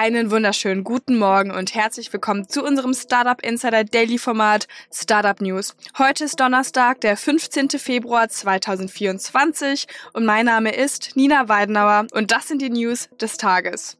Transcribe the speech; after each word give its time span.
Einen 0.00 0.30
wunderschönen 0.30 0.84
guten 0.84 1.18
Morgen 1.18 1.50
und 1.50 1.74
herzlich 1.74 2.12
willkommen 2.12 2.48
zu 2.48 2.62
unserem 2.62 2.94
Startup 2.94 3.44
Insider 3.44 3.82
Daily 3.82 4.16
Format 4.18 4.68
Startup 4.94 5.40
News. 5.40 5.74
Heute 5.98 6.22
ist 6.22 6.38
Donnerstag, 6.38 7.00
der 7.00 7.16
15. 7.16 7.70
Februar 7.70 8.28
2024 8.28 9.88
und 10.12 10.24
mein 10.24 10.46
Name 10.46 10.72
ist 10.72 11.16
Nina 11.16 11.48
Weidenauer 11.48 12.06
und 12.12 12.30
das 12.30 12.46
sind 12.46 12.62
die 12.62 12.70
News 12.70 13.08
des 13.20 13.38
Tages. 13.38 13.96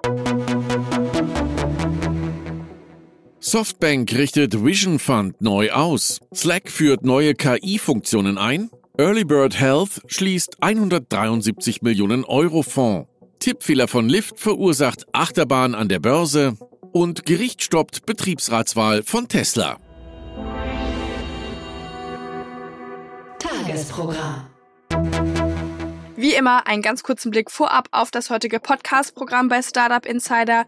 Softbank 3.40 4.12
richtet 4.12 4.64
Vision 4.64 5.00
Fund 5.00 5.42
neu 5.42 5.72
aus. 5.72 6.20
Slack 6.32 6.70
führt 6.70 7.04
neue 7.04 7.34
KI-Funktionen 7.34 8.38
ein. 8.38 8.70
Early 8.96 9.24
Bird 9.24 9.58
Health 9.58 10.00
schließt 10.06 10.62
173 10.62 11.82
Millionen 11.82 12.24
Euro 12.24 12.62
Fonds. 12.62 13.08
Tippfehler 13.38 13.88
von 13.88 14.08
Lyft 14.08 14.40
verursacht 14.40 15.06
Achterbahn 15.12 15.74
an 15.74 15.88
der 15.88 15.98
Börse 15.98 16.56
und 16.92 17.26
Gericht 17.26 17.62
stoppt 17.62 18.06
Betriebsratswahl 18.06 19.02
von 19.02 19.28
Tesla. 19.28 19.78
Tagesprogramm. 23.38 24.46
Wie 26.16 26.34
immer 26.34 26.66
einen 26.66 26.82
ganz 26.82 27.02
kurzen 27.02 27.30
Blick 27.30 27.50
vorab 27.50 27.88
auf 27.92 28.10
das 28.10 28.30
heutige 28.30 28.58
Podcast-Programm 28.58 29.48
bei 29.48 29.62
Startup 29.62 30.04
Insider. 30.04 30.66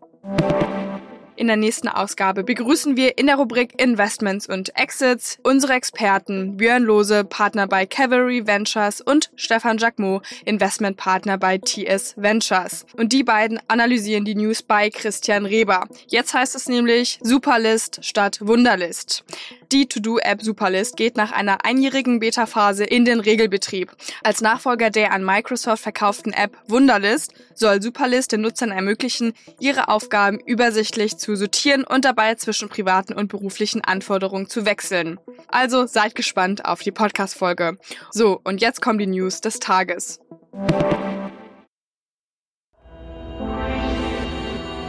In 1.41 1.47
der 1.47 1.57
nächsten 1.57 1.89
Ausgabe 1.89 2.45
begrüßen 2.45 2.99
wir 2.99 3.17
in 3.17 3.25
der 3.25 3.37
Rubrik 3.37 3.81
Investments 3.81 4.47
und 4.47 4.77
Exits 4.77 5.39
unsere 5.43 5.73
Experten 5.73 6.59
Björn 6.59 6.83
Lose, 6.83 7.25
Partner 7.25 7.67
bei 7.67 7.87
Cavalry 7.87 8.47
Ventures 8.47 9.01
und 9.01 9.31
Stefan 9.37 9.79
Jacquemot, 9.79 10.23
Investmentpartner 10.45 11.39
bei 11.39 11.57
TS 11.57 12.13
Ventures. 12.19 12.85
Und 12.95 13.15
die 13.15 13.25
beiden 13.25 13.59
analysieren 13.69 14.27
die 14.27 14.35
News 14.35 14.63
bei 14.63 14.91
Christian 14.91 15.47
Reber. 15.47 15.89
Jetzt 16.09 16.35
heißt 16.35 16.55
es 16.55 16.69
nämlich 16.69 17.19
Superlist 17.23 18.05
statt 18.05 18.41
Wunderlist. 18.43 19.25
Die 19.73 19.87
To-Do-App 19.87 20.43
Superlist 20.43 20.97
geht 20.97 21.17
nach 21.17 21.31
einer 21.31 21.65
einjährigen 21.65 22.19
Beta-Phase 22.19 22.83
in 22.83 23.05
den 23.05 23.21
Regelbetrieb. 23.21 23.93
Als 24.25 24.41
Nachfolger 24.41 24.91
der 24.91 25.13
an 25.13 25.25
Microsoft 25.25 25.85
verkauften 25.85 26.33
App 26.33 26.57
Wunderlist 26.67 27.35
soll 27.55 27.81
Superlist 27.81 28.33
den 28.33 28.41
Nutzern 28.41 28.73
ermöglichen, 28.73 29.33
ihre 29.61 29.87
Aufgaben 29.87 30.41
übersichtlich 30.41 31.19
zu 31.19 31.37
sortieren 31.37 31.85
und 31.85 32.05
dabei 32.05 32.35
zwischen 32.35 32.69
privaten 32.69 33.13
und 33.13 33.29
beruflichen 33.29 33.81
Anforderungen 33.85 34.49
zu 34.49 34.65
wechseln. 34.65 35.21
Also 35.47 35.87
seid 35.87 36.17
gespannt 36.17 36.65
auf 36.65 36.83
die 36.83 36.91
Podcast-Folge. 36.91 37.79
So, 38.11 38.41
und 38.43 38.61
jetzt 38.61 38.83
kommen 38.83 38.99
die 38.99 39.07
News 39.07 39.41
des 39.41 39.61
Tages. 39.61 40.19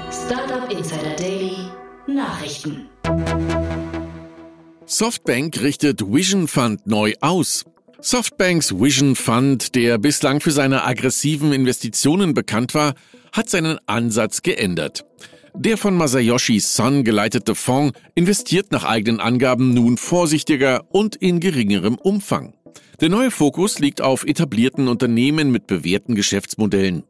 Startup 0.09 0.71
Insider 0.71 1.15
Daily 1.17 1.69
Nachrichten. 2.07 2.89
Softbank 4.91 5.61
richtet 5.61 6.01
Vision 6.01 6.49
Fund 6.49 6.85
neu 6.85 7.13
aus. 7.21 7.63
Softbanks 8.01 8.73
Vision 8.73 9.15
Fund, 9.15 9.73
der 9.73 9.97
bislang 9.97 10.41
für 10.41 10.51
seine 10.51 10.83
aggressiven 10.83 11.53
Investitionen 11.53 12.33
bekannt 12.33 12.73
war, 12.73 12.95
hat 13.31 13.49
seinen 13.49 13.79
Ansatz 13.85 14.41
geändert. 14.41 15.05
Der 15.55 15.77
von 15.77 15.95
Masayoshi 15.95 16.59
Son 16.59 17.05
geleitete 17.05 17.55
Fonds 17.55 17.97
investiert 18.15 18.73
nach 18.73 18.83
eigenen 18.83 19.21
Angaben 19.21 19.73
nun 19.73 19.95
vorsichtiger 19.95 20.83
und 20.89 21.15
in 21.15 21.39
geringerem 21.39 21.95
Umfang. 21.95 22.53
Der 22.99 23.07
neue 23.07 23.31
Fokus 23.31 23.79
liegt 23.79 24.01
auf 24.01 24.25
etablierten 24.25 24.89
Unternehmen 24.89 25.51
mit 25.51 25.67
bewährten 25.67 26.15
Geschäftsmodellen. 26.15 27.03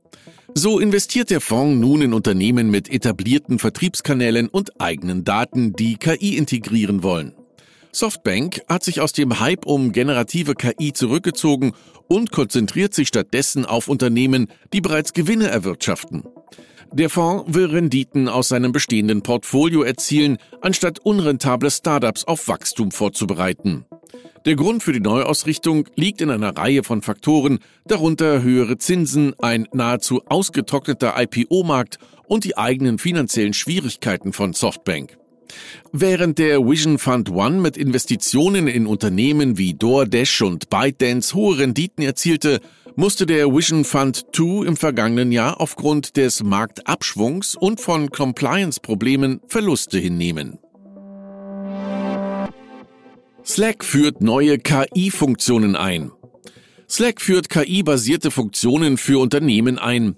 So 0.53 0.79
investiert 0.79 1.31
der 1.31 1.41
Fonds 1.41 1.81
nun 1.81 2.03
in 2.03 2.13
Unternehmen 2.13 2.69
mit 2.69 2.93
etablierten 2.93 3.57
Vertriebskanälen 3.57 4.49
und 4.49 4.79
eigenen 4.79 5.23
Daten, 5.23 5.73
die 5.73 5.95
KI 5.95 6.37
integrieren 6.37 7.01
wollen. 7.01 7.33
Softbank 7.93 8.61
hat 8.69 8.83
sich 8.83 9.01
aus 9.01 9.13
dem 9.13 9.39
Hype 9.39 9.65
um 9.65 9.91
generative 9.91 10.55
KI 10.55 10.93
zurückgezogen 10.93 11.73
und 12.07 12.31
konzentriert 12.31 12.93
sich 12.93 13.09
stattdessen 13.09 13.65
auf 13.65 13.87
Unternehmen, 13.87 14.47
die 14.73 14.81
bereits 14.81 15.13
Gewinne 15.13 15.47
erwirtschaften. 15.47 16.23
Der 16.93 17.09
Fonds 17.09 17.53
will 17.53 17.67
Renditen 17.67 18.27
aus 18.27 18.49
seinem 18.49 18.73
bestehenden 18.73 19.21
Portfolio 19.21 19.83
erzielen, 19.83 20.37
anstatt 20.59 20.99
unrentable 20.99 21.71
Startups 21.71 22.25
auf 22.25 22.47
Wachstum 22.47 22.91
vorzubereiten. 22.91 23.85
Der 24.45 24.55
Grund 24.55 24.83
für 24.83 24.91
die 24.91 24.99
Neuausrichtung 24.99 25.87
liegt 25.95 26.19
in 26.19 26.31
einer 26.31 26.57
Reihe 26.57 26.83
von 26.83 27.01
Faktoren, 27.01 27.59
darunter 27.85 28.41
höhere 28.41 28.77
Zinsen, 28.77 29.33
ein 29.39 29.67
nahezu 29.71 30.23
ausgetrockneter 30.25 31.13
IPO-Markt 31.17 31.97
und 32.27 32.43
die 32.43 32.57
eigenen 32.57 32.97
finanziellen 32.97 33.53
Schwierigkeiten 33.53 34.33
von 34.33 34.53
Softbank. 34.53 35.20
Während 35.91 36.39
der 36.39 36.59
Vision 36.59 36.97
Fund 36.97 37.29
One 37.29 37.59
mit 37.59 37.77
Investitionen 37.77 38.67
in 38.67 38.87
Unternehmen 38.87 39.57
wie 39.57 39.73
DoorDash 39.73 40.41
und 40.41 40.69
ByteDance 40.69 41.35
hohe 41.35 41.59
Renditen 41.59 42.03
erzielte, 42.03 42.61
musste 42.95 43.25
der 43.25 43.47
Vision 43.47 43.83
Fund 43.85 44.25
2 44.33 44.65
im 44.67 44.77
vergangenen 44.77 45.31
Jahr 45.31 45.61
aufgrund 45.61 46.17
des 46.17 46.43
Marktabschwungs 46.43 47.55
und 47.55 47.79
von 47.79 48.09
Compliance-Problemen 48.09 49.41
Verluste 49.47 49.97
hinnehmen. 49.97 50.59
Slack 53.43 53.83
führt 53.83 54.21
neue 54.21 54.59
KI-Funktionen 54.59 55.75
ein. 55.75 56.11
Slack 56.87 57.21
führt 57.21 57.49
KI-basierte 57.49 58.31
Funktionen 58.31 58.97
für 58.97 59.19
Unternehmen 59.19 59.79
ein. 59.79 60.15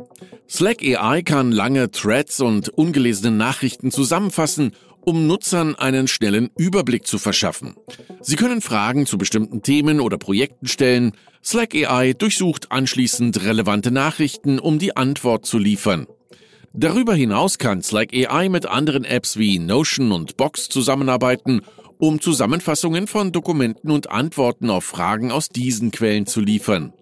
Slack 0.50 0.82
AI 0.82 1.22
kann 1.22 1.52
lange 1.52 1.90
Threads 1.92 2.42
und 2.42 2.70
ungelesene 2.70 3.36
Nachrichten 3.36 3.92
zusammenfassen 3.92 4.72
um 5.06 5.28
Nutzern 5.28 5.76
einen 5.76 6.08
schnellen 6.08 6.50
Überblick 6.58 7.06
zu 7.08 7.18
verschaffen. 7.18 7.76
Sie 8.22 8.36
können 8.36 8.62
Fragen 8.62 9.06
zu 9.06 9.18
bestimmten 9.18 9.62
Themen 9.62 10.00
oder 10.00 10.18
Projekten 10.18 10.68
stellen. 10.68 11.14
Slack 11.44 11.76
AI 11.76 12.14
durchsucht 12.14 12.72
anschließend 12.72 13.44
relevante 13.44 13.92
Nachrichten, 13.92 14.60
um 14.60 14.80
die 14.80 14.96
Antwort 14.96 15.46
zu 15.46 15.58
liefern. 15.58 16.08
Darüber 16.74 17.14
hinaus 17.14 17.60
kann 17.60 17.84
Slack 17.84 18.14
AI 18.14 18.50
mit 18.50 18.66
anderen 18.66 19.04
Apps 19.04 19.38
wie 19.38 19.60
Notion 19.60 20.12
und 20.12 20.38
Box 20.38 20.70
zusammenarbeiten, 20.70 21.62
um 22.00 22.20
Zusammenfassungen 22.20 23.08
von 23.08 23.32
Dokumenten 23.32 23.92
und 23.92 24.10
Antworten 24.10 24.70
auf 24.70 24.84
Fragen 24.84 25.32
aus 25.32 25.50
diesen 25.50 25.92
Quellen 25.92 26.26
zu 26.26 26.42
liefern. 26.42 26.94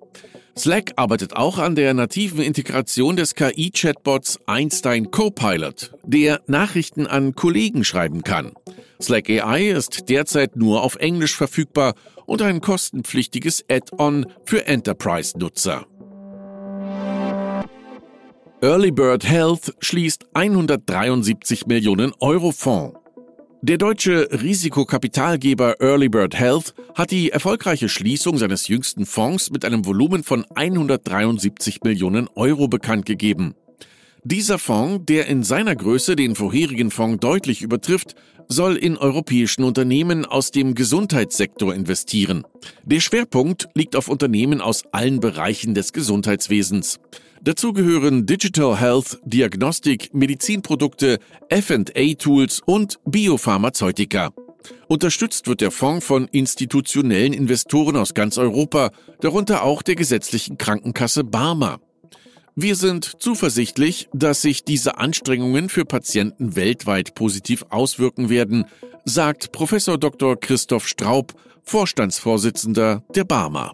Slack 0.57 0.91
arbeitet 0.97 1.35
auch 1.35 1.57
an 1.57 1.75
der 1.75 1.93
nativen 1.93 2.41
Integration 2.41 3.15
des 3.15 3.35
KI-Chatbots 3.35 4.39
Einstein 4.45 5.09
Copilot, 5.09 5.91
der 6.03 6.41
Nachrichten 6.47 7.07
an 7.07 7.35
Kollegen 7.35 7.83
schreiben 7.83 8.23
kann. 8.23 8.51
Slack 9.01 9.29
AI 9.29 9.69
ist 9.69 10.09
derzeit 10.09 10.55
nur 10.55 10.83
auf 10.83 10.95
Englisch 10.95 11.35
verfügbar 11.35 11.95
und 12.25 12.41
ein 12.41 12.61
kostenpflichtiges 12.61 13.65
Add-on 13.69 14.25
für 14.45 14.67
Enterprise-Nutzer. 14.67 15.85
Early 18.61 18.91
Bird 18.91 19.27
Health 19.27 19.73
schließt 19.79 20.27
173 20.33 21.65
Millionen 21.65 22.13
Euro 22.19 22.51
Fonds. 22.51 23.00
Der 23.63 23.77
deutsche 23.77 24.27
Risikokapitalgeber 24.31 25.81
Early 25.81 26.09
Bird 26.09 26.33
Health 26.33 26.73
hat 26.95 27.11
die 27.11 27.29
erfolgreiche 27.29 27.89
Schließung 27.89 28.39
seines 28.39 28.67
jüngsten 28.67 29.05
Fonds 29.05 29.51
mit 29.51 29.65
einem 29.65 29.85
Volumen 29.85 30.23
von 30.23 30.45
173 30.55 31.83
Millionen 31.83 32.27
Euro 32.33 32.67
bekannt 32.67 33.05
gegeben. 33.05 33.53
Dieser 34.23 34.57
Fonds, 34.57 35.05
der 35.05 35.27
in 35.27 35.43
seiner 35.43 35.75
Größe 35.75 36.15
den 36.15 36.33
vorherigen 36.33 36.89
Fonds 36.89 37.19
deutlich 37.19 37.61
übertrifft, 37.61 38.15
soll 38.47 38.77
in 38.77 38.97
europäischen 38.97 39.63
Unternehmen 39.63 40.25
aus 40.25 40.49
dem 40.49 40.73
Gesundheitssektor 40.73 41.75
investieren. 41.75 42.47
Der 42.83 42.99
Schwerpunkt 42.99 43.69
liegt 43.75 43.95
auf 43.95 44.07
Unternehmen 44.07 44.59
aus 44.59 44.85
allen 44.91 45.19
Bereichen 45.19 45.75
des 45.75 45.93
Gesundheitswesens. 45.93 46.99
Dazu 47.43 47.73
gehören 47.73 48.27
Digital 48.27 48.79
Health, 48.79 49.19
Diagnostik, 49.25 50.13
Medizinprodukte, 50.13 51.17
FA-Tools 51.49 52.61
und 52.65 52.99
Biopharmazeutika. 53.05 54.29
Unterstützt 54.87 55.47
wird 55.47 55.61
der 55.61 55.71
Fonds 55.71 56.05
von 56.05 56.27
institutionellen 56.27 57.33
Investoren 57.33 57.95
aus 57.95 58.13
ganz 58.13 58.37
Europa, 58.37 58.91
darunter 59.21 59.63
auch 59.63 59.81
der 59.81 59.95
gesetzlichen 59.95 60.59
Krankenkasse 60.59 61.23
Barmer. 61.23 61.79
Wir 62.55 62.75
sind 62.75 63.19
zuversichtlich, 63.19 64.07
dass 64.13 64.43
sich 64.43 64.63
diese 64.63 64.99
Anstrengungen 64.99 65.69
für 65.69 65.85
Patienten 65.85 66.55
weltweit 66.55 67.15
positiv 67.15 67.65
auswirken 67.69 68.29
werden, 68.29 68.65
sagt 69.03 69.51
Professor 69.51 69.97
Dr. 69.97 70.39
Christoph 70.39 70.87
Straub, 70.87 71.33
Vorstandsvorsitzender 71.63 73.03
der 73.15 73.23
Barmer. 73.23 73.73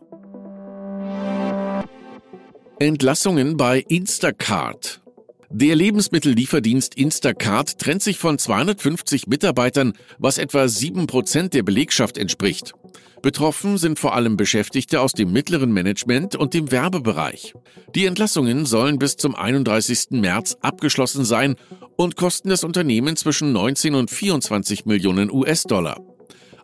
Entlassungen 2.80 3.58
bei 3.58 3.80
Instacart. 3.80 5.02
Der 5.50 5.76
Lebensmittellieferdienst 5.76 6.94
Instacart 6.94 7.80
trennt 7.80 8.04
sich 8.04 8.20
von 8.20 8.38
250 8.38 9.26
Mitarbeitern, 9.26 9.94
was 10.20 10.38
etwa 10.38 10.64
7% 10.64 11.50
der 11.50 11.64
Belegschaft 11.64 12.20
entspricht. 12.20 12.74
Betroffen 13.24 13.80
sind 13.80 13.98
vor 13.98 14.14
allem 14.14 14.38
Beschäftigte 14.38 15.02
aus 15.02 15.14
dem 15.14 15.32
mittleren 15.32 15.72
Management 15.72 16.36
und 16.36 16.54
dem 16.54 16.72
Werbebereich. 16.72 17.56
Die 17.96 18.06
Entlassungen 18.06 18.68
sollen 18.68 19.00
bis 19.00 19.18
zum 19.18 19.34
31. 19.34 20.12
März 20.12 20.58
abgeschlossen 20.62 21.26
sein 21.26 21.56
und 21.96 22.16
kosten 22.16 22.50
das 22.50 22.64
Unternehmen 22.64 23.16
zwischen 23.16 23.54
19 23.54 23.96
und 23.96 24.12
24 24.12 24.86
Millionen 24.86 25.32
US-Dollar. 25.32 26.00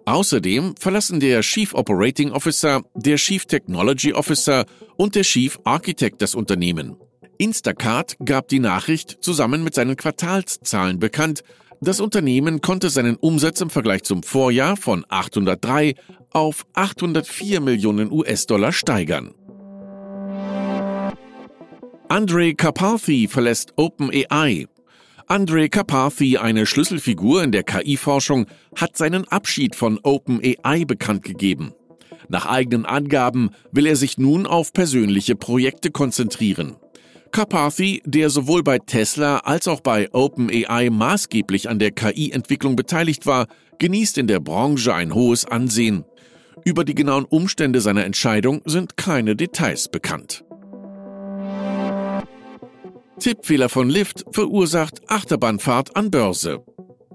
Außerdem 0.06 0.76
verlassen 0.78 1.20
der 1.20 1.42
Chief 1.42 1.74
Operating 1.74 2.32
Officer, 2.32 2.82
der 2.94 3.16
Chief 3.16 3.46
Technology 3.46 4.14
Officer 4.14 4.66
und 4.98 5.16
der 5.16 5.24
Chief 5.24 5.58
Architect 5.64 6.22
das 6.22 6.36
Unternehmen. 6.36 6.98
Instacart 7.38 8.18
gab 8.24 8.48
die 8.50 8.60
Nachricht 8.60 9.18
zusammen 9.22 9.64
mit 9.64 9.74
seinen 9.74 9.96
Quartalszahlen 9.96 11.00
bekannt. 11.00 11.44
Das 11.82 12.00
Unternehmen 12.00 12.62
konnte 12.62 12.90
seinen 12.90 13.16
Umsatz 13.16 13.62
im 13.62 13.70
Vergleich 13.70 14.04
zum 14.04 14.24
Vorjahr 14.24 14.78
von 14.78 15.06
803 15.08 15.96
auf 16.32 16.66
804 16.74 17.62
Millionen 17.62 18.12
US-Dollar 18.12 18.72
steigern. 18.72 19.34
Andre 22.10 22.54
Karpathy 22.54 23.28
verlässt 23.28 23.74
OpenAI. 23.78 24.68
Andre 25.28 25.70
Karpathy, 25.70 26.38
eine 26.38 26.66
Schlüsselfigur 26.66 27.44
in 27.44 27.52
der 27.52 27.64
KI-Forschung, 27.64 28.48
hat 28.76 28.98
seinen 28.98 29.28
Abschied 29.28 29.76
von 29.76 30.00
OpenAI 30.04 30.86
bekannt 30.86 31.24
gegeben. 31.24 31.74
Nach 32.28 32.46
eigenen 32.46 32.86
Angaben 32.86 33.52
will 33.72 33.86
er 33.86 33.96
sich 33.96 34.18
nun 34.18 34.46
auf 34.46 34.74
persönliche 34.74 35.36
Projekte 35.36 35.92
konzentrieren. 35.92 36.76
Karpathy, 37.32 38.02
der 38.06 38.30
sowohl 38.30 38.64
bei 38.64 38.80
Tesla 38.80 39.38
als 39.40 39.68
auch 39.68 39.82
bei 39.82 40.14
OpenAI 40.14 40.90
maßgeblich 40.90 41.70
an 41.70 41.80
der 41.80 41.92
KI-Entwicklung 41.92 42.76
beteiligt 42.76 43.26
war, 43.26 43.48
genießt 43.80 44.18
in 44.18 44.28
der 44.28 44.40
Branche 44.40 44.94
ein 44.94 45.16
hohes 45.16 45.46
Ansehen. 45.46 46.06
Über 46.66 46.84
die 46.84 46.96
genauen 46.96 47.26
Umstände 47.26 47.82
seiner 47.82 48.06
Entscheidung 48.06 48.62
sind 48.66 48.98
keine 48.98 49.36
Details 49.36 49.90
bekannt. 49.90 50.44
Tippfehler 53.20 53.70
von 53.70 53.90
Lyft 53.90 54.26
verursacht 54.32 55.02
Achterbahnfahrt 55.08 55.96
an 55.96 56.10
Börse. 56.10 56.64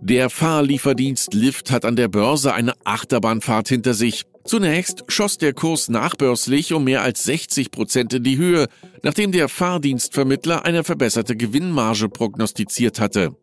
Der 0.01 0.31
Fahrlieferdienst 0.31 1.35
Lyft 1.35 1.71
hat 1.71 1.85
an 1.85 1.97
der 1.97 2.09
Börse 2.09 2.55
eine 2.55 2.75
Achterbahnfahrt 2.85 3.69
hinter 3.69 3.95
sich. 3.95 4.25
Zunächst 4.45 5.05
schoss 5.09 5.39
der 5.39 5.53
Kurs 5.53 5.89
nachbörslich 5.89 6.73
um 6.73 6.85
mehr 6.85 7.03
als 7.03 7.25
60 7.25 7.71
Prozent 7.73 8.15
in 8.15 8.23
die 8.23 8.37
Höhe, 8.37 8.69
nachdem 9.03 9.33
der 9.33 9.49
Fahrdienstvermittler 9.49 10.65
eine 10.65 10.85
verbesserte 10.85 11.37
Gewinnmarge 11.37 12.09
prognostiziert 12.09 13.01
hatte. 13.01 13.37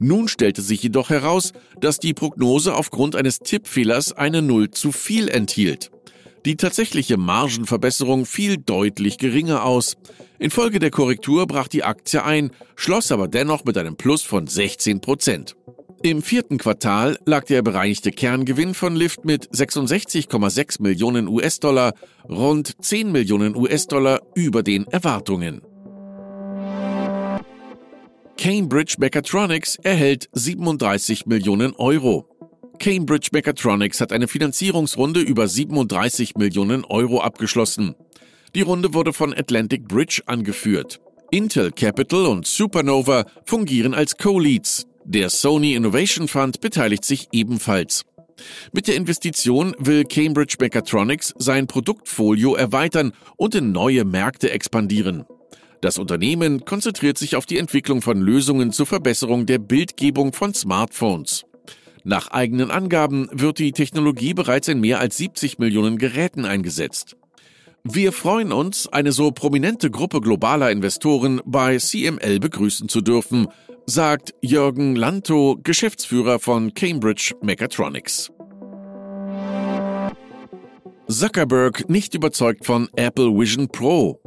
Nun 0.00 0.26
stellte 0.26 0.60
sich 0.60 0.82
jedoch 0.82 1.08
heraus, 1.08 1.52
dass 1.80 2.00
die 2.00 2.14
Prognose 2.14 2.74
aufgrund 2.74 3.14
eines 3.14 3.38
Tippfehlers 3.38 4.12
eine 4.12 4.42
Null 4.42 4.72
zu 4.72 4.90
viel 4.90 5.28
enthielt. 5.28 5.91
Die 6.44 6.56
tatsächliche 6.56 7.16
Margenverbesserung 7.16 8.26
fiel 8.26 8.56
deutlich 8.56 9.18
geringer 9.18 9.64
aus. 9.64 9.96
Infolge 10.40 10.80
der 10.80 10.90
Korrektur 10.90 11.46
brach 11.46 11.68
die 11.68 11.84
Aktie 11.84 12.24
ein, 12.24 12.50
schloss 12.74 13.12
aber 13.12 13.28
dennoch 13.28 13.64
mit 13.64 13.78
einem 13.78 13.96
Plus 13.96 14.22
von 14.22 14.48
16 14.48 15.00
Prozent. 15.00 15.54
Im 16.02 16.20
vierten 16.20 16.58
Quartal 16.58 17.16
lag 17.26 17.44
der 17.44 17.62
bereinigte 17.62 18.10
Kerngewinn 18.10 18.74
von 18.74 18.96
Lyft 18.96 19.24
mit 19.24 19.48
66,6 19.50 20.82
Millionen 20.82 21.28
US-Dollar, 21.28 21.94
rund 22.28 22.74
10 22.84 23.12
Millionen 23.12 23.54
US-Dollar 23.54 24.20
über 24.34 24.64
den 24.64 24.88
Erwartungen. 24.88 25.62
Cambridge 28.36 28.96
Mechatronics 28.98 29.76
erhält 29.76 30.28
37 30.32 31.26
Millionen 31.26 31.72
Euro. 31.76 32.26
Cambridge 32.82 33.28
Mechatronics 33.30 34.00
hat 34.00 34.12
eine 34.12 34.26
Finanzierungsrunde 34.26 35.20
über 35.20 35.46
37 35.46 36.34
Millionen 36.34 36.84
Euro 36.84 37.20
abgeschlossen. 37.20 37.94
Die 38.56 38.62
Runde 38.62 38.92
wurde 38.92 39.12
von 39.12 39.32
Atlantic 39.32 39.86
Bridge 39.86 40.20
angeführt. 40.26 41.00
Intel 41.30 41.70
Capital 41.70 42.26
und 42.26 42.44
Supernova 42.44 43.26
fungieren 43.44 43.94
als 43.94 44.16
Co-Leads. 44.16 44.88
Der 45.04 45.30
Sony 45.30 45.74
Innovation 45.74 46.26
Fund 46.26 46.60
beteiligt 46.60 47.04
sich 47.04 47.28
ebenfalls. 47.30 48.04
Mit 48.72 48.88
der 48.88 48.96
Investition 48.96 49.76
will 49.78 50.02
Cambridge 50.02 50.56
Mechatronics 50.58 51.34
sein 51.38 51.68
Produktfolio 51.68 52.56
erweitern 52.56 53.12
und 53.36 53.54
in 53.54 53.70
neue 53.70 54.04
Märkte 54.04 54.50
expandieren. 54.50 55.22
Das 55.82 55.98
Unternehmen 55.98 56.64
konzentriert 56.64 57.16
sich 57.16 57.36
auf 57.36 57.46
die 57.46 57.58
Entwicklung 57.58 58.02
von 58.02 58.20
Lösungen 58.20 58.72
zur 58.72 58.86
Verbesserung 58.86 59.46
der 59.46 59.58
Bildgebung 59.58 60.32
von 60.32 60.52
Smartphones. 60.52 61.44
Nach 62.04 62.28
eigenen 62.28 62.70
Angaben 62.70 63.28
wird 63.32 63.58
die 63.58 63.72
Technologie 63.72 64.34
bereits 64.34 64.68
in 64.68 64.80
mehr 64.80 64.98
als 64.98 65.16
70 65.18 65.58
Millionen 65.58 65.98
Geräten 65.98 66.44
eingesetzt. 66.44 67.16
Wir 67.84 68.12
freuen 68.12 68.52
uns, 68.52 68.86
eine 68.88 69.12
so 69.12 69.32
prominente 69.32 69.90
Gruppe 69.90 70.20
globaler 70.20 70.70
Investoren 70.70 71.40
bei 71.44 71.78
CML 71.78 72.38
begrüßen 72.38 72.88
zu 72.88 73.00
dürfen, 73.00 73.48
sagt 73.86 74.34
Jürgen 74.40 74.94
Lanto, 74.94 75.58
Geschäftsführer 75.62 76.38
von 76.38 76.74
Cambridge 76.74 77.34
Mechatronics. 77.42 78.30
Zuckerberg 81.08 81.88
nicht 81.88 82.14
überzeugt 82.14 82.64
von 82.64 82.88
Apple 82.94 83.36
Vision 83.36 83.68
Pro. 83.68 84.20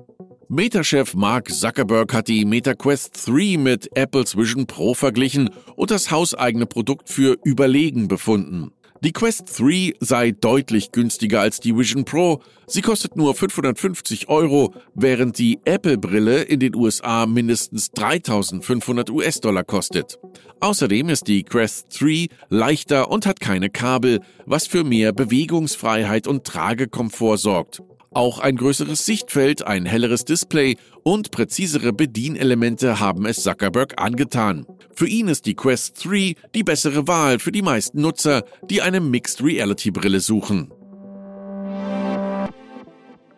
Meta-Chef 0.48 1.16
Mark 1.16 1.50
Zuckerberg 1.50 2.14
hat 2.14 2.28
die 2.28 2.46
Meta 2.46 2.76
Quest 2.76 3.28
3 3.28 3.58
mit 3.58 3.98
Apples 3.98 4.38
Vision 4.38 4.68
Pro 4.68 4.94
verglichen 4.94 5.50
und 5.76 5.90
das 5.90 6.12
hauseigene 6.12 6.68
Produkt 6.68 7.10
für 7.10 7.36
überlegen 7.44 8.08
befunden. 8.08 8.72
Die 9.02 9.12
Quest 9.12 9.60
3 9.60 9.94
sei 10.00 10.32
deutlich 10.32 10.92
günstiger 10.92 11.42
als 11.42 11.60
die 11.60 11.76
Vision 11.76 12.06
Pro. 12.06 12.42
Sie 12.68 12.82
kostet 12.82 13.16
nur 13.16 13.34
550 13.34 14.30
Euro, 14.30 14.76
während 14.94 15.40
die 15.40 15.60
Apple-Brille 15.66 16.44
in 16.44 16.60
den 16.60 16.76
USA 16.76 17.26
mindestens 17.26 17.90
3500 17.92 19.10
US-Dollar 19.10 19.64
kostet. 19.64 20.20
Außerdem 20.60 21.10
ist 21.10 21.28
die 21.28 21.44
Quest 21.44 21.88
3 22.00 22.28
leichter 22.50 23.10
und 23.10 23.26
hat 23.26 23.40
keine 23.40 23.72
Kabel, 23.72 24.20
was 24.46 24.68
für 24.68 24.84
mehr 24.84 25.12
Bewegungsfreiheit 25.12 26.28
und 26.28 26.44
Tragekomfort 26.44 27.38
sorgt. 27.38 27.82
Auch 28.16 28.40
ein 28.40 28.56
größeres 28.56 29.06
Sichtfeld, 29.06 29.68
ein 29.68 29.86
helleres 29.86 30.24
Display 30.24 30.78
und 31.04 31.32
präzisere 31.32 31.92
Bedienelemente 31.92 33.02
haben 33.02 33.26
es 33.26 33.44
Zuckerberg 33.44 34.02
angetan. 34.02 34.66
Für 34.96 35.06
ihn 35.06 35.28
ist 35.28 35.46
die 35.46 35.54
Quest 35.54 36.06
3 36.06 36.36
die 36.56 36.64
bessere 36.64 37.10
Wahl 37.10 37.40
für 37.40 37.52
die 37.52 37.62
meisten 37.62 38.00
Nutzer, 38.00 38.46
die 38.70 38.82
eine 38.82 39.02
Mixed 39.02 39.44
Reality 39.44 39.92
Brille 39.92 40.22
suchen. 40.22 40.72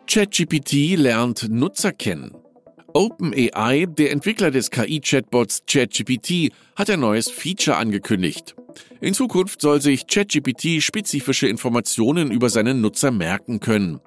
ChatGPT 0.06 0.96
lernt 0.96 1.50
Nutzer 1.50 1.92
kennen. 1.92 2.36
OpenAI, 2.94 3.88
der 3.88 4.12
Entwickler 4.12 4.52
des 4.52 4.70
KI-Chatbots 4.70 5.64
ChatGPT, 5.66 6.54
hat 6.76 6.92
ein 6.92 7.00
neues 7.00 7.32
Feature 7.32 7.78
angekündigt. 7.78 8.56
In 9.02 9.16
Zukunft 9.16 9.60
soll 9.60 9.82
sich 9.82 10.06
ChatGPT 10.06 10.84
spezifische 10.84 11.48
Informationen 11.48 12.30
über 12.30 12.52
seine 12.52 12.76
Nutzer 12.76 13.10
merken 13.10 13.60
können. 13.60 14.02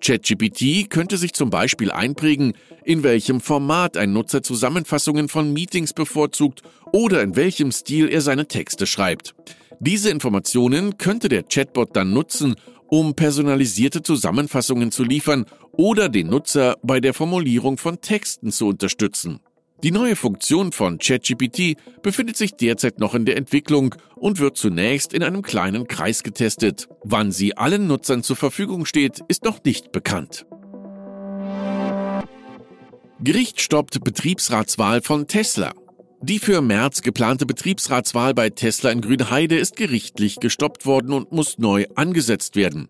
ChatGPT 0.00 0.90
könnte 0.90 1.16
sich 1.16 1.32
zum 1.32 1.50
Beispiel 1.50 1.90
einprägen, 1.90 2.54
in 2.84 3.02
welchem 3.02 3.40
Format 3.40 3.96
ein 3.96 4.12
Nutzer 4.12 4.42
Zusammenfassungen 4.42 5.28
von 5.28 5.52
Meetings 5.52 5.92
bevorzugt 5.92 6.62
oder 6.92 7.22
in 7.22 7.36
welchem 7.36 7.72
Stil 7.72 8.08
er 8.08 8.20
seine 8.20 8.46
Texte 8.46 8.86
schreibt. 8.86 9.34
Diese 9.80 10.10
Informationen 10.10 10.98
könnte 10.98 11.28
der 11.28 11.42
Chatbot 11.42 11.96
dann 11.96 12.12
nutzen, 12.12 12.54
um 12.88 13.14
personalisierte 13.14 14.02
Zusammenfassungen 14.02 14.92
zu 14.92 15.04
liefern 15.04 15.46
oder 15.72 16.08
den 16.08 16.28
Nutzer 16.28 16.76
bei 16.82 17.00
der 17.00 17.14
Formulierung 17.14 17.78
von 17.78 18.00
Texten 18.00 18.52
zu 18.52 18.68
unterstützen. 18.68 19.40
Die 19.82 19.90
neue 19.90 20.16
Funktion 20.16 20.72
von 20.72 20.98
ChatGPT 20.98 21.76
befindet 22.02 22.36
sich 22.36 22.54
derzeit 22.54 23.00
noch 23.00 23.14
in 23.14 23.26
der 23.26 23.36
Entwicklung 23.36 23.94
und 24.16 24.38
wird 24.38 24.56
zunächst 24.56 25.12
in 25.12 25.22
einem 25.22 25.42
kleinen 25.42 25.88
Kreis 25.88 26.22
getestet. 26.22 26.88
Wann 27.02 27.32
sie 27.32 27.56
allen 27.56 27.86
Nutzern 27.86 28.22
zur 28.22 28.36
Verfügung 28.36 28.86
steht, 28.86 29.20
ist 29.28 29.44
noch 29.44 29.62
nicht 29.64 29.92
bekannt. 29.92 30.46
Gericht 33.20 33.60
stoppt 33.60 34.02
Betriebsratswahl 34.04 35.02
von 35.02 35.26
Tesla. 35.26 35.72
Die 36.26 36.38
für 36.38 36.62
März 36.62 37.02
geplante 37.02 37.44
Betriebsratswahl 37.44 38.32
bei 38.32 38.48
Tesla 38.48 38.90
in 38.90 39.02
Grünheide 39.02 39.58
ist 39.58 39.76
gerichtlich 39.76 40.40
gestoppt 40.40 40.86
worden 40.86 41.12
und 41.12 41.32
muss 41.32 41.58
neu 41.58 41.84
angesetzt 41.96 42.56
werden. 42.56 42.88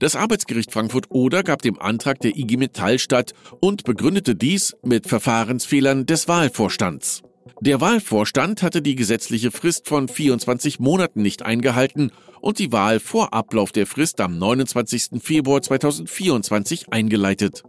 Das 0.00 0.16
Arbeitsgericht 0.16 0.72
Frankfurt-Oder 0.72 1.44
gab 1.44 1.62
dem 1.62 1.80
Antrag 1.80 2.18
der 2.18 2.36
IG 2.36 2.56
Metall 2.56 2.98
statt 2.98 3.34
und 3.60 3.84
begründete 3.84 4.34
dies 4.34 4.74
mit 4.82 5.06
Verfahrensfehlern 5.06 6.06
des 6.06 6.26
Wahlvorstands. 6.26 7.22
Der 7.60 7.80
Wahlvorstand 7.80 8.64
hatte 8.64 8.82
die 8.82 8.96
gesetzliche 8.96 9.52
Frist 9.52 9.86
von 9.86 10.08
24 10.08 10.80
Monaten 10.80 11.22
nicht 11.22 11.42
eingehalten 11.42 12.10
und 12.40 12.58
die 12.58 12.72
Wahl 12.72 12.98
vor 12.98 13.32
Ablauf 13.32 13.70
der 13.70 13.86
Frist 13.86 14.20
am 14.20 14.38
29. 14.38 15.22
Februar 15.22 15.62
2024 15.62 16.92
eingeleitet. 16.92 17.62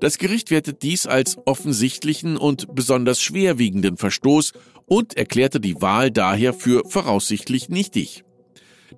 Das 0.00 0.18
Gericht 0.18 0.50
wertet 0.50 0.82
dies 0.82 1.06
als 1.06 1.38
offensichtlichen 1.44 2.36
und 2.36 2.74
besonders 2.74 3.20
schwerwiegenden 3.20 3.96
Verstoß 3.96 4.52
und 4.86 5.16
erklärte 5.16 5.60
die 5.60 5.80
Wahl 5.80 6.10
daher 6.10 6.54
für 6.54 6.84
voraussichtlich 6.88 7.68
nichtig. 7.68 8.24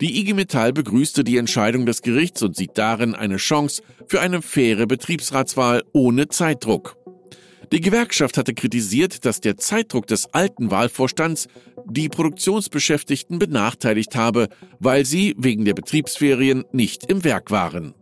Die 0.00 0.20
IG 0.20 0.34
Metall 0.34 0.72
begrüßte 0.72 1.24
die 1.24 1.36
Entscheidung 1.36 1.84
des 1.84 2.02
Gerichts 2.02 2.42
und 2.42 2.54
sieht 2.54 2.78
darin 2.78 3.14
eine 3.14 3.38
Chance 3.38 3.82
für 4.06 4.20
eine 4.20 4.40
faire 4.42 4.86
Betriebsratswahl 4.86 5.82
ohne 5.92 6.28
Zeitdruck. 6.28 6.96
Die 7.72 7.80
Gewerkschaft 7.80 8.36
hatte 8.36 8.54
kritisiert, 8.54 9.24
dass 9.24 9.40
der 9.40 9.56
Zeitdruck 9.56 10.06
des 10.06 10.32
alten 10.34 10.70
Wahlvorstands 10.70 11.46
die 11.86 12.08
Produktionsbeschäftigten 12.08 13.38
benachteiligt 13.38 14.16
habe, 14.16 14.48
weil 14.80 15.04
sie 15.04 15.34
wegen 15.38 15.64
der 15.64 15.74
Betriebsferien 15.74 16.64
nicht 16.72 17.10
im 17.10 17.24
Werk 17.24 17.50
waren. 17.50 17.94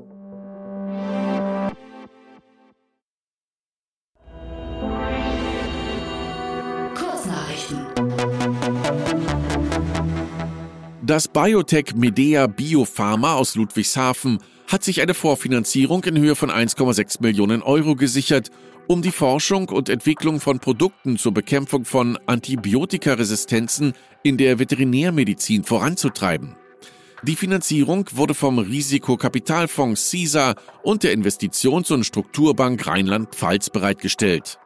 Das 11.08 11.26
Biotech 11.26 11.94
Medea 11.94 12.46
Biopharma 12.46 13.32
aus 13.32 13.54
Ludwigshafen 13.54 14.40
hat 14.66 14.84
sich 14.84 15.00
eine 15.00 15.14
Vorfinanzierung 15.14 16.04
in 16.04 16.18
Höhe 16.18 16.34
von 16.34 16.50
1,6 16.50 17.22
Millionen 17.22 17.62
Euro 17.62 17.96
gesichert, 17.96 18.50
um 18.88 19.00
die 19.00 19.10
Forschung 19.10 19.70
und 19.70 19.88
Entwicklung 19.88 20.38
von 20.38 20.58
Produkten 20.58 21.16
zur 21.16 21.32
Bekämpfung 21.32 21.86
von 21.86 22.18
Antibiotikaresistenzen 22.26 23.94
in 24.22 24.36
der 24.36 24.58
Veterinärmedizin 24.58 25.64
voranzutreiben. 25.64 26.56
Die 27.22 27.36
Finanzierung 27.36 28.04
wurde 28.12 28.34
vom 28.34 28.58
Risikokapitalfonds 28.58 30.10
CISA 30.10 30.56
und 30.82 31.04
der 31.04 31.14
Investitions- 31.14 31.90
und 31.90 32.04
Strukturbank 32.04 32.86
Rheinland-Pfalz 32.86 33.70
bereitgestellt. 33.70 34.58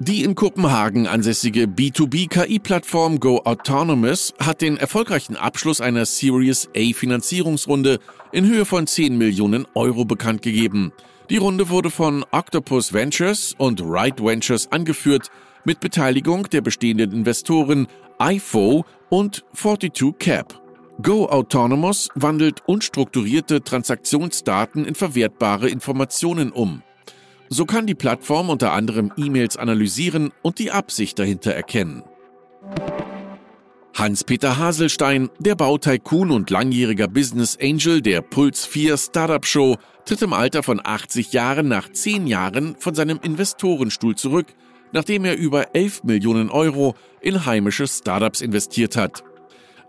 Die 0.00 0.22
in 0.22 0.36
Kopenhagen 0.36 1.08
ansässige 1.08 1.64
B2B-KI-Plattform 1.64 3.18
Go 3.18 3.38
Autonomous 3.44 4.32
hat 4.38 4.60
den 4.60 4.76
erfolgreichen 4.76 5.34
Abschluss 5.34 5.80
einer 5.80 6.06
Series 6.06 6.68
A 6.76 6.92
Finanzierungsrunde 6.94 7.98
in 8.30 8.46
Höhe 8.46 8.64
von 8.64 8.86
10 8.86 9.18
Millionen 9.18 9.66
Euro 9.74 10.04
bekannt 10.04 10.42
gegeben. 10.42 10.92
Die 11.30 11.36
Runde 11.36 11.68
wurde 11.68 11.90
von 11.90 12.24
Octopus 12.30 12.92
Ventures 12.92 13.56
und 13.58 13.82
Right 13.84 14.22
Ventures 14.24 14.70
angeführt, 14.70 15.32
mit 15.64 15.80
Beteiligung 15.80 16.48
der 16.48 16.60
bestehenden 16.60 17.10
Investoren 17.10 17.88
IFO 18.22 18.84
und 19.08 19.44
42 19.52 20.16
Cap. 20.20 20.62
Go 21.02 21.26
Autonomous 21.26 22.08
wandelt 22.14 22.62
unstrukturierte 22.66 23.64
Transaktionsdaten 23.64 24.84
in 24.84 24.94
verwertbare 24.94 25.68
Informationen 25.68 26.52
um. 26.52 26.84
So 27.48 27.64
kann 27.64 27.86
die 27.86 27.94
Plattform 27.94 28.50
unter 28.50 28.72
anderem 28.72 29.12
E-Mails 29.16 29.56
analysieren 29.56 30.32
und 30.42 30.58
die 30.58 30.70
Absicht 30.70 31.18
dahinter 31.18 31.52
erkennen. 31.52 32.02
Hans-Peter 33.94 34.58
Haselstein, 34.58 35.28
der 35.40 35.56
Bautycoon 35.56 36.30
und 36.30 36.50
langjähriger 36.50 37.08
Business 37.08 37.58
Angel 37.60 38.00
der 38.00 38.20
Puls 38.20 38.64
4 38.64 38.96
Startup 38.96 39.44
Show, 39.44 39.76
tritt 40.04 40.22
im 40.22 40.32
Alter 40.32 40.62
von 40.62 40.80
80 40.82 41.32
Jahren 41.32 41.66
nach 41.66 41.90
10 41.90 42.26
Jahren 42.28 42.76
von 42.78 42.94
seinem 42.94 43.18
Investorenstuhl 43.20 44.14
zurück, 44.14 44.46
nachdem 44.92 45.24
er 45.24 45.36
über 45.36 45.74
11 45.74 46.04
Millionen 46.04 46.48
Euro 46.48 46.94
in 47.20 47.44
heimische 47.44 47.88
Startups 47.88 48.40
investiert 48.40 48.96
hat. 48.96 49.24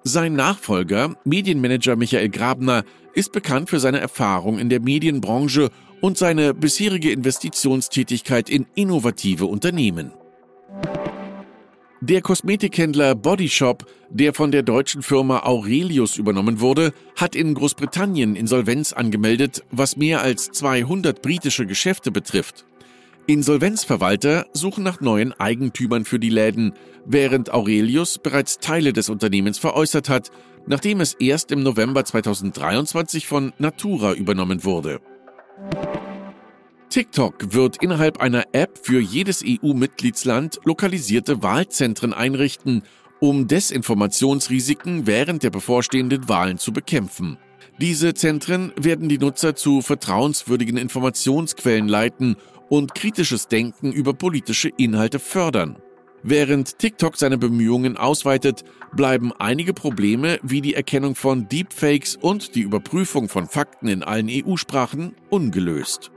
Sein 0.04 0.34
Nachfolger, 0.34 1.16
Medienmanager 1.24 1.96
Michael 1.96 2.30
Grabner, 2.30 2.84
ist 3.13 3.32
bekannt 3.32 3.70
für 3.70 3.80
seine 3.80 4.00
Erfahrung 4.00 4.58
in 4.58 4.70
der 4.70 4.80
Medienbranche 4.80 5.70
und 6.01 6.18
seine 6.18 6.53
bisherige 6.53 7.12
Investitionstätigkeit 7.12 8.50
in 8.50 8.65
innovative 8.75 9.46
Unternehmen. 9.46 10.12
Der 12.01 12.22
Kosmetikhändler 12.22 13.13
Body 13.13 13.50
Shop, 13.50 13.86
der 14.10 14.34
von 14.34 14.51
der 14.51 14.63
deutschen 14.63 15.03
Firma 15.03 15.41
Aurelius 15.44 16.15
übernommen 16.15 16.62
wurde, 16.62 16.94
hat 17.18 17.36
in 17.36 17.53
Großbritannien 17.53 18.38
Insolvenz 18.38 18.94
angemeldet, 18.94 19.65
was 19.70 19.98
mehr 19.98 20.22
als 20.22 20.50
200 20.51 21.22
britische 21.22 21.65
Geschäfte 21.65 22.10
betrifft. 22.12 22.65
Insolvenzverwalter 23.27 24.48
suchen 24.53 24.84
nach 24.84 25.01
neuen 25.01 25.34
Eigentümern 25.34 26.06
für 26.06 26.20
die 26.20 26.29
Läden, 26.29 26.74
während 27.06 27.53
Aurelius 27.53 28.18
bereits 28.18 28.60
Teile 28.60 28.94
des 28.94 29.10
Unternehmens 29.10 29.60
veräußert 29.60 30.08
hat, 30.08 30.32
nachdem 30.68 31.01
es 31.01 31.15
erst 31.15 31.51
im 31.51 31.63
November 31.63 32.06
2023 32.06 33.27
von 33.27 33.51
Natura 33.60 34.13
übernommen 34.13 34.63
wurde. 34.63 35.01
TikTok 36.89 37.53
wird 37.53 37.84
innerhalb 37.84 38.19
einer 38.19 38.46
App 38.51 38.79
für 38.81 39.00
jedes 39.00 39.43
EU-Mitgliedsland 39.46 40.60
lokalisierte 40.65 41.43
Wahlzentren 41.43 42.13
einrichten, 42.13 42.81
um 43.19 43.48
Desinformationsrisiken 43.48 45.05
während 45.05 45.43
der 45.43 45.51
bevorstehenden 45.51 46.27
Wahlen 46.27 46.58
zu 46.58 46.74
bekämpfen. 46.74 47.38
Diese 47.79 48.15
Zentren 48.15 48.74
werden 48.75 49.08
die 49.08 49.19
Nutzer 49.19 49.55
zu 49.55 49.84
vertrauenswürdigen 49.84 50.77
Informationsquellen 50.77 51.88
leiten 51.88 52.38
und 52.69 52.96
kritisches 52.96 53.48
Denken 53.48 53.91
über 53.91 54.15
politische 54.15 54.69
Inhalte 54.69 55.19
fördern. 55.19 55.77
Während 56.24 56.79
TikTok 56.79 57.17
seine 57.17 57.38
Bemühungen 57.38 57.98
ausweitet, 57.98 58.63
bleiben 58.93 59.31
einige 59.38 59.74
Probleme 59.74 60.39
wie 60.41 60.62
die 60.62 60.74
Erkennung 60.74 61.13
von 61.13 61.48
Deepfakes 61.48 62.15
und 62.15 62.55
die 62.55 62.62
Überprüfung 62.62 63.29
von 63.29 63.48
Fakten 63.48 63.88
in 63.88 64.01
allen 64.01 64.27
EU-Sprachen 64.27 65.15
ungelöst. 65.29 66.12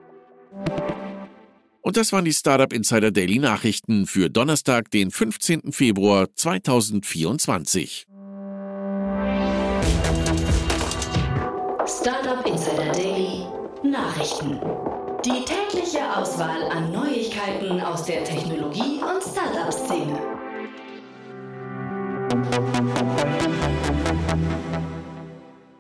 Und 1.83 1.97
das 1.97 2.13
waren 2.13 2.25
die 2.25 2.33
Startup 2.33 2.73
Insider 2.73 3.11
Daily 3.11 3.41
Nachrichten 3.41 4.07
für 4.07 4.31
Donnerstag, 4.31 4.91
den 4.93 5.11
15. 5.11 5.73
Februar 5.73 6.29
2024. 6.33 8.07
Startup 11.85 12.47
Insider 12.47 12.93
Daily 12.93 13.47
Nachrichten. 13.83 14.61
Die 15.25 15.45
tägliche 15.45 16.17
Auswahl 16.17 16.63
an 16.71 16.93
Neuigkeiten 16.93 17.81
aus 17.81 18.05
der 18.05 18.23
Technologie- 18.23 19.01
und 19.03 19.21
Startup-Szene. 19.21 20.19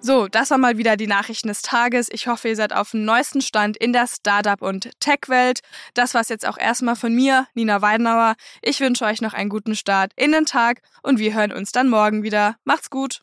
So, 0.04 0.26
das 0.26 0.50
war 0.50 0.58
mal 0.58 0.78
wieder 0.78 0.96
die 0.96 1.06
Nachrichten 1.06 1.46
des 1.46 1.62
Tages. 1.62 2.08
Ich 2.10 2.26
hoffe, 2.26 2.48
ihr 2.48 2.56
seid 2.56 2.72
auf 2.72 2.90
dem 2.90 3.04
neuesten 3.04 3.40
Stand 3.40 3.76
in 3.76 3.92
der 3.92 4.08
Startup- 4.08 4.60
und 4.60 4.90
Tech-Welt. 4.98 5.60
Das 5.94 6.12
war 6.14 6.22
es 6.22 6.28
jetzt 6.28 6.44
auch 6.44 6.58
erstmal 6.58 6.96
von 6.96 7.14
mir, 7.14 7.46
Nina 7.54 7.82
Weidenauer. 7.82 8.34
Ich 8.62 8.80
wünsche 8.80 9.04
euch 9.04 9.22
noch 9.22 9.32
einen 9.32 9.48
guten 9.48 9.76
Start 9.76 10.10
in 10.16 10.32
den 10.32 10.44
Tag 10.44 10.82
und 11.04 11.20
wir 11.20 11.34
hören 11.34 11.52
uns 11.52 11.70
dann 11.70 11.88
morgen 11.88 12.24
wieder. 12.24 12.56
Macht's 12.64 12.90
gut! 12.90 13.22